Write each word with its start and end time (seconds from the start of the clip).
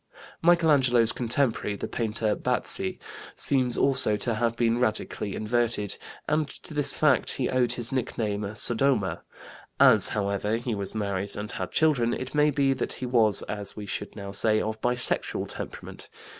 Michelangelo's 0.41 1.11
contemporary, 1.11 1.75
the 1.75 1.87
painter 1.87 2.35
Bazzi 2.35 2.97
(1477 3.37 3.37
1549), 3.37 3.37
seems 3.37 3.77
also 3.77 4.17
to 4.17 4.33
have 4.33 4.55
been 4.57 4.79
radically 4.79 5.35
inverted, 5.35 5.95
and 6.27 6.47
to 6.49 6.73
this 6.73 6.91
fact 6.91 7.33
he 7.33 7.47
owed 7.51 7.73
his 7.73 7.91
nickname 7.91 8.41
Sodoma. 8.55 9.19
As, 9.79 10.07
however, 10.09 10.57
he 10.57 10.73
was 10.73 10.95
married 10.95 11.37
and 11.37 11.51
had 11.51 11.71
children, 11.71 12.15
it 12.15 12.33
may 12.33 12.49
be 12.49 12.73
that 12.73 12.93
he 12.93 13.05
was, 13.05 13.43
as 13.43 13.75
we 13.75 13.85
should 13.85 14.15
now 14.15 14.31
say, 14.31 14.59
of 14.59 14.81
bisexual 14.81 15.49
temperament. 15.49 16.09